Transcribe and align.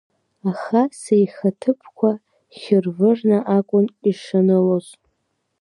Аха 0.49 0.81
сеихаҭыԥқәа 1.01 2.11
хьырвырны 2.57 3.37
акәын 3.57 3.85
ишанылоз. 4.09 4.87